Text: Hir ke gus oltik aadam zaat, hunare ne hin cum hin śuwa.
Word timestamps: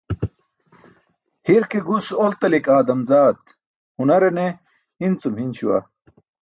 Hir 1.49 1.63
ke 1.73 1.81
gus 1.91 2.09
oltik 2.25 2.67
aadam 2.77 3.05
zaat, 3.13 3.55
hunare 4.01 4.35
ne 4.41 4.47
hin 5.01 5.13
cum 5.21 5.35
hin 5.43 5.51
śuwa. 5.59 5.79